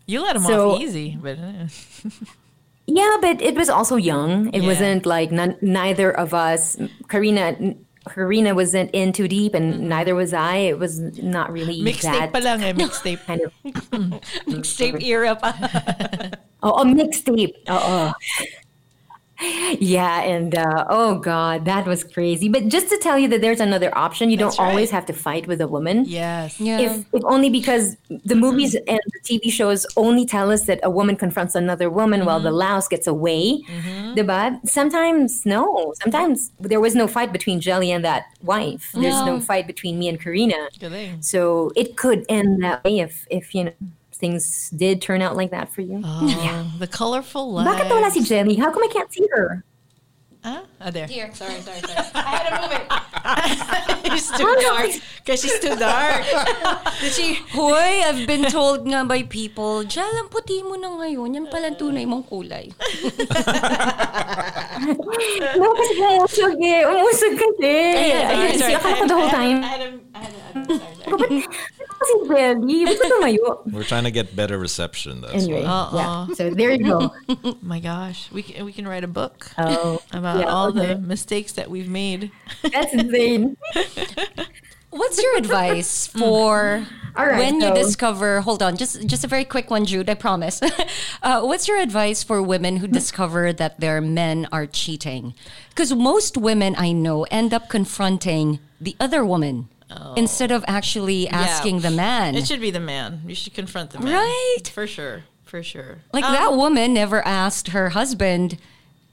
[0.05, 1.67] You let him So- off easy, but uh,
[2.87, 4.47] Yeah, but it was also young.
[4.53, 4.67] It Yeah.
[4.67, 6.77] wasn't like none, neither of us.
[7.07, 7.75] Karina.
[8.09, 10.55] Karina wasn't in too deep, and neither was I.
[10.73, 13.23] It was not really mixtape that pa lang eh, mixtape.
[13.27, 13.53] kind of
[14.49, 15.53] Mixtape era pa.
[16.63, 17.55] Oh, a mixtape.
[17.67, 18.45] Oh, oh, oh.
[19.79, 22.47] yeah, and uh, oh god, that was crazy.
[22.47, 24.95] But just to tell you that there's another option, you That's don't always right.
[24.97, 26.05] have to fight with a woman.
[26.05, 26.59] Yes.
[26.59, 26.79] Yeah.
[26.79, 28.39] If, if only because the mm-hmm.
[28.39, 32.39] movies and the TV shows only tell us that a woman confronts another woman while
[32.39, 32.57] the mm-hmm.
[32.57, 33.63] louse gets away.
[33.63, 34.13] Mm-hmm.
[34.13, 34.67] Diba?
[34.67, 35.93] Sometimes, no.
[36.01, 38.91] Sometimes there was no fight between Gelli and that wife.
[38.93, 39.39] There's no, No.
[39.39, 40.69] fight between me and Karina.
[40.77, 41.21] Galing.
[41.21, 43.73] So it could end that way if, if you know,
[44.21, 45.99] things did turn out like that for you.
[46.05, 46.69] Oh, yeah.
[46.77, 47.67] the colorful life.
[47.67, 48.55] Bakit wala si Gelli?
[48.55, 49.65] How come I can't see her?
[50.41, 51.05] Ah, ah, there.
[51.05, 52.01] Here, sorry, sorry, sorry.
[52.17, 52.85] I had to move it.
[54.09, 54.89] it's too dark.
[55.21, 56.25] Because she's too dark.
[56.97, 57.37] Did she?
[57.53, 61.37] Hoy, I've been told nga by people, Jal, ang puti mo na ngayon.
[61.37, 62.73] Yan pala ang tunay mong kulay.
[65.61, 66.89] No, kasi umusog eh.
[66.89, 67.73] Umusog kasi.
[68.17, 68.73] Sorry, sorry.
[68.81, 69.61] Akala ko the whole time.
[69.61, 71.45] I had a, I had a, I'm sorry, sorry.
[71.77, 72.85] Ba't ba't kasi Gelli?
[72.85, 73.61] Ba't ka tumayo?
[73.71, 75.21] We're trying to get better reception.
[75.21, 75.69] That's Anyway, why.
[75.69, 76.25] Uh-uh.
[76.29, 76.33] yeah.
[76.35, 77.13] So there you go.
[77.61, 80.93] My gosh, we can, we can write a book Oh, about yeah, all okay.
[80.93, 82.31] the mistakes that we've made.
[82.63, 83.57] That's insane.
[84.91, 86.85] What's your advice for
[87.15, 88.41] All right, when you discover?
[88.41, 90.09] Hold on, just just a very quick one, Jude.
[90.09, 90.59] I promise.
[91.23, 95.33] uh, what's your advice for women who discover that their men are cheating?
[95.69, 99.69] Because most women I know end up confronting the other woman
[100.15, 102.35] instead of actually asking the man.
[102.35, 103.21] It should be the man.
[103.25, 104.13] You should confront the man.
[104.13, 104.67] Right?
[104.71, 105.23] For sure.
[105.43, 105.99] For sure.
[106.13, 108.57] Like that woman never asked her husband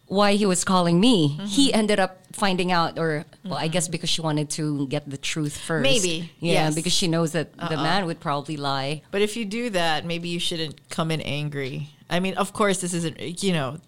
[0.06, 1.30] why he was calling me.
[1.30, 1.46] Mm-hmm.
[1.46, 5.18] He ended up finding out, or well, I guess because she wanted to get the
[5.18, 5.82] truth first.
[5.82, 6.68] Maybe, yeah, yes.
[6.68, 6.74] Uh-uh.
[6.76, 9.02] because she knows that the man would probably lie.
[9.10, 11.90] But if you do that, maybe you shouldn't come in angry.
[12.08, 13.78] I mean, of course, this isn't, you know,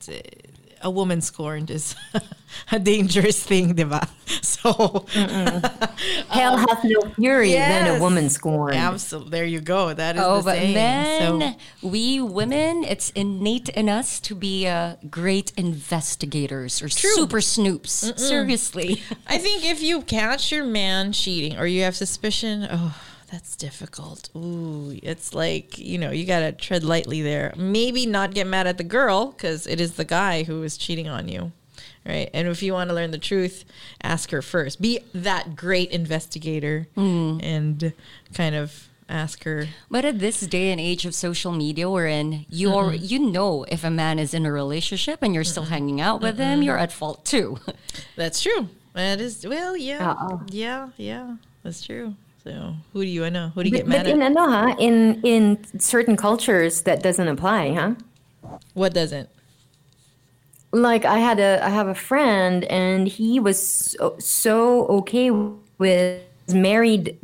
[0.82, 1.94] a woman scorned is
[2.72, 4.08] a dangerous thing, diba?
[4.42, 5.06] So,
[6.28, 8.76] Hell hath no fury than a woman scorned.
[8.76, 9.30] absolutely.
[9.30, 9.92] There you go.
[9.94, 10.74] That is Oh, the but saying.
[10.74, 17.38] then So, we women, it's innate in us to be uh, great investigators or super
[17.38, 18.18] snoops.
[18.18, 19.02] Seriously.
[19.26, 22.94] I think if you catch your man cheating or you have suspicion, oh,
[23.30, 24.28] that's difficult.
[24.36, 27.54] Ooh, it's like, you know, you got to tread lightly there.
[27.56, 31.08] Maybe not get mad at the girl because it is the guy who is cheating
[31.08, 31.52] on you.
[32.04, 32.30] Right.
[32.32, 33.64] And if you want to learn the truth,
[34.02, 34.80] ask her first.
[34.80, 37.40] Be that great investigator mm.
[37.42, 37.92] and
[38.34, 39.68] kind of ask her.
[39.90, 43.64] But at this day and age of social media we're in, you are, you know
[43.64, 46.78] if a man is in a relationship and you're still hanging out with him, you're
[46.78, 47.58] at fault too.
[48.16, 48.70] That's true.
[48.94, 50.14] That is, well, yeah.
[50.14, 50.40] Oo.
[50.48, 50.88] Yeah.
[50.96, 51.36] Yeah.
[51.62, 52.14] That's true.
[52.44, 53.50] So who do you know?
[53.54, 54.30] Who do you get But, mad but in at?
[54.32, 57.94] ano ha, in in certain cultures that doesn't apply, huh?
[58.74, 59.28] What doesn't?
[60.72, 65.30] Like I had a I have a friend and he was so, so okay
[65.78, 67.18] with his married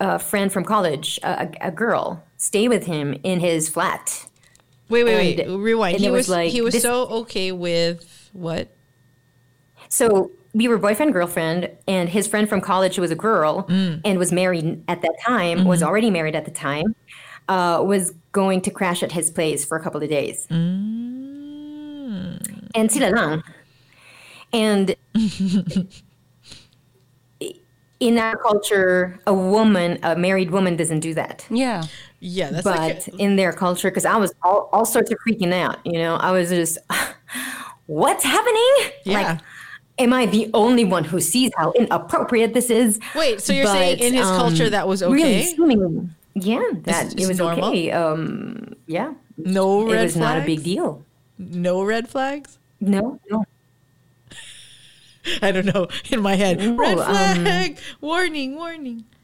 [0.00, 4.26] uh, friend from college, a, a a girl, stay with him in his flat.
[4.88, 5.48] Wait, wait, wait.
[5.48, 5.94] Rewind.
[5.96, 8.68] and He was, was like he was this- so okay with what?
[9.88, 14.00] So we were boyfriend girlfriend, and his friend from college who was a girl mm.
[14.04, 15.88] and was married at that time, was mm-hmm.
[15.88, 16.94] already married at the time,
[17.48, 20.46] uh, was going to crash at his place for a couple of days.
[20.50, 22.38] Mm.
[22.74, 23.42] And sila lang.
[24.52, 24.94] And
[28.00, 31.46] in our culture, a woman, a married woman, doesn't do that.
[31.50, 31.84] yeah.
[32.24, 35.18] Yeah, that's but like a- in their culture, because I was all, all sorts of
[35.26, 36.78] freaking out, you know, I was just,
[37.86, 38.92] what's happening?
[39.04, 39.32] yeah.
[39.32, 39.40] Like,
[39.98, 42.98] am I the only one who sees how inappropriate this is?
[43.14, 45.42] Wait, so you're saying in his um, culture that was Really, okay?
[45.54, 47.68] seemingly, yeah, that it was normal?
[47.70, 47.90] okay.
[47.90, 50.34] Um, yeah, no it red was flags.
[50.34, 51.04] not a big deal.
[51.38, 52.58] No red flags.
[52.80, 53.44] No, no.
[55.42, 55.86] I don't know.
[56.10, 57.78] In my head, No, red um, flag.
[58.00, 59.04] warning, warning.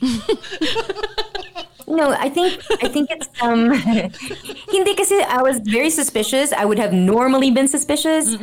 [1.86, 3.70] No, I think I think it's um
[4.74, 6.50] hindi kasi I was very suspicious.
[6.52, 8.34] I would have normally been suspicious,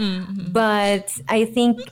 [0.51, 1.83] but I think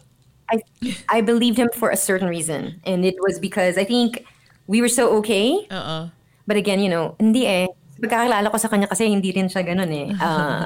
[0.47, 0.63] I
[1.11, 4.23] I believed him for a certain reason, and it was because I think
[4.67, 5.67] we were so okay.
[5.67, 6.09] Uh-uh.
[6.47, 7.67] But again, you know, hindi eh.
[8.01, 10.09] Pagkakilala ko sa kanya kasi hindi rin siya ganun eh.
[10.17, 10.65] Uh,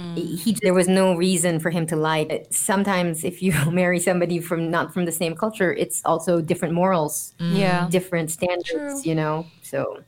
[0.16, 0.38] Mm.
[0.38, 2.26] he, there was no reason for him to lie.
[2.30, 6.74] Uh, sometimes if you marry somebody from not from the same culture, it's also different
[6.74, 7.56] morals mm.
[7.58, 7.88] Yeah.
[7.90, 9.46] different standards, you know.
[9.62, 10.02] So,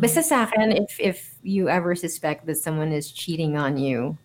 [0.00, 4.16] basta sa akin, if if you ever suspect that someone is cheating on you,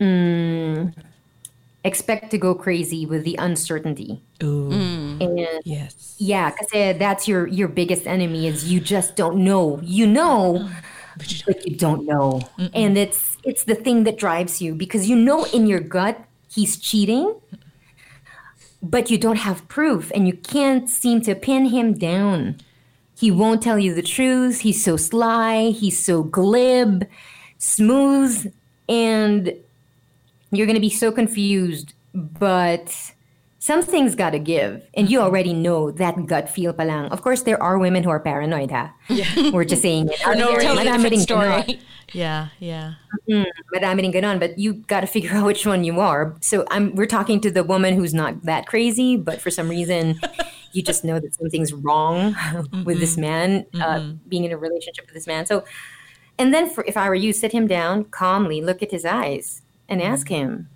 [0.00, 0.92] mm,
[1.84, 4.22] expect to go crazy with the uncertainty.
[4.42, 4.70] Ooh.
[4.70, 5.20] Mm.
[5.20, 6.16] And Yes.
[6.18, 9.80] yeah, because eh, that's your your biggest enemy is you just don't know.
[9.82, 10.68] You know,
[11.46, 12.40] but you don't know,
[12.74, 16.76] and it's it's the thing that drives you because you know in your gut he's
[16.76, 17.34] cheating,
[18.82, 22.56] but you don't have proof, and you can't seem to pin him down.
[23.16, 24.60] He won't tell you the truth.
[24.60, 25.70] He's so sly.
[25.70, 27.06] He's so glib,
[27.58, 28.52] smooth,
[28.88, 29.54] and
[30.50, 31.92] you're going to be so confused.
[32.14, 33.12] But
[33.60, 37.06] something's got to give, and you already know that gut feel pa lang.
[37.12, 38.92] Of course, there are women who are paranoid, ha?
[39.08, 39.50] Yeah.
[39.52, 40.18] We're just saying it.
[40.18, 40.76] For no reason.
[40.76, 41.20] Ganon.
[41.20, 41.80] story.
[42.12, 42.94] Yeah, yeah.
[43.28, 43.46] Mm-hmm.
[43.76, 46.34] Madami rin ganon, but you got to figure out which one you are.
[46.40, 50.18] So I'm we're talking to the woman who's not that crazy, but for some reason,
[50.72, 52.34] you just know that something's wrong
[52.84, 55.46] with this man, uh, being in a relationship with this man.
[55.46, 55.64] So,
[56.38, 59.62] and then for, if I were you, sit him down calmly, look at his eyes,
[59.88, 60.68] and ask him,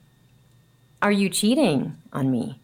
[1.02, 2.60] "Are you cheating on me?"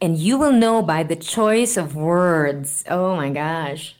[0.00, 2.84] And you will know by the choice of words.
[2.88, 3.96] Oh my gosh.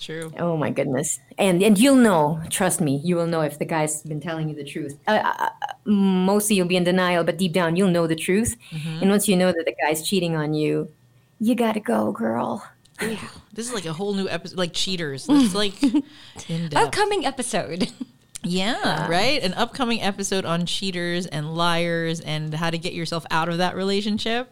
[0.00, 0.32] True.
[0.38, 1.18] Oh my goodness.
[1.38, 4.54] And and you'll know, trust me, you will know if the guy's been telling you
[4.54, 4.98] the truth.
[5.08, 8.54] Uh, uh, uh, mostly you'll be in denial, but deep down you'll know the truth.
[9.00, 10.90] And once you know that the guy's cheating on you,
[11.40, 12.68] you got to go, girl.
[13.00, 13.16] Yeah.
[13.52, 15.26] This is like a whole new episode, like cheaters.
[15.30, 15.82] It's like
[16.48, 16.76] in.
[16.76, 17.90] Upcoming episode.
[18.44, 19.42] Yeah, right.
[19.42, 23.74] An upcoming episode on cheaters and liars and how to get yourself out of that
[23.76, 24.50] relationship.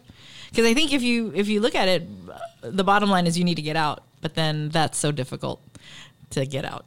[0.51, 2.07] Because I think if you if you look at it,
[2.63, 4.03] the bottom line is you need to get out.
[4.21, 5.61] But then that's so difficult
[6.31, 6.87] to get out.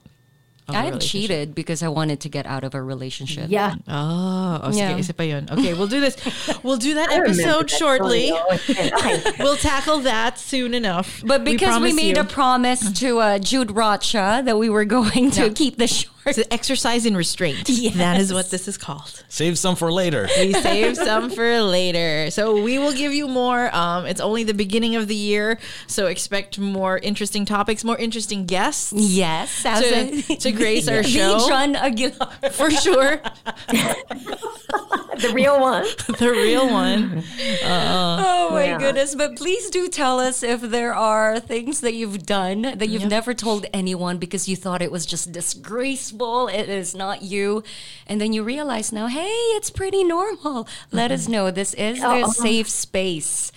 [0.68, 3.52] I a I cheated because I wanted to get out of a relationship.
[3.52, 3.76] Yeah.
[3.88, 4.94] Oh, oh Yeah.
[4.98, 5.54] sige, isa.
[5.54, 6.16] Okay, we'll do this.
[6.64, 8.28] We'll do that episode that shortly.
[8.30, 8.42] story.
[8.50, 9.32] Oh, okay.
[9.44, 11.22] We'll tackle that soon enough.
[11.24, 12.24] But because we, promise made you.
[12.24, 15.54] a promise to uh, Jude Rocha that we were going to Yeah.
[15.54, 16.15] keep the short.
[16.36, 17.68] It's an exercise in restraint.
[17.96, 19.24] That is what this is called.
[19.30, 20.28] Save some for later.
[20.38, 22.32] We save some for later.
[22.32, 23.74] So we will give you more.
[23.76, 28.46] Um, it's only the beginning of the year, so expect more interesting topics, more interesting
[28.48, 32.32] guests Yes, to, a- to grace our the show John Aguilar.
[32.52, 33.22] for sure.
[33.68, 35.84] the real one.
[36.20, 37.24] the real one.
[37.64, 38.78] Oh my Yeah.
[38.80, 39.14] goodness.
[39.14, 43.34] But please do tell us if there are things that you've done that you've never
[43.36, 46.15] told anyone because you thought it was just disgraceful.
[46.48, 47.64] It is not you.
[48.08, 50.68] And then you realize now, hey, it's pretty normal.
[50.92, 51.52] Let us know.
[51.52, 52.32] This is the Oh.
[52.32, 53.52] safe space,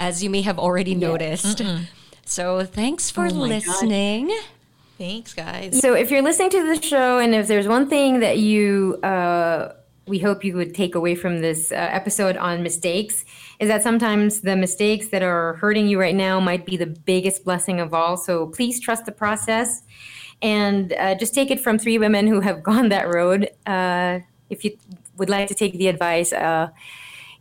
[0.00, 1.62] as you may have already noticed.
[2.24, 3.48] So thanks for Oh my God.
[3.48, 4.30] listening.
[4.98, 5.78] Thanks, guys.
[5.80, 9.72] So if you're listening to the show, and if there's one thing that you, uh,
[10.08, 13.24] we hope you would take away from this uh, episode on mistakes,
[13.60, 17.44] is that sometimes the mistakes that are hurting you right now might be the biggest
[17.44, 18.16] blessing of all.
[18.16, 19.82] So please trust the process,
[20.42, 23.50] and uh, just take it from three women who have gone that road.
[23.66, 24.20] Uh,
[24.50, 24.76] if you
[25.16, 26.32] would like to take the advice.
[26.32, 26.70] Uh,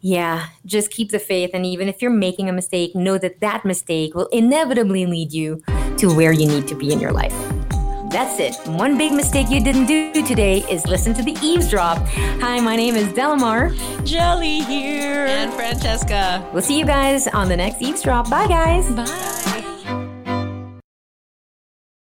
[0.02, 1.52] yeah, just keep the faith.
[1.54, 5.62] And even if you're making a mistake, know that that mistake will inevitably lead you
[5.98, 7.34] to where you need to be in your life.
[8.12, 8.56] That's it.
[8.70, 11.98] One big mistake you didn't do today is listen to the eavesdrop.
[12.08, 13.76] Hi, my name is Delamar.
[14.06, 15.26] Gelli here.
[15.26, 16.48] And Francesca.
[16.54, 18.30] We'll see you guys on the next eavesdrop.
[18.30, 18.90] Bye, guys.
[18.92, 19.97] Bye.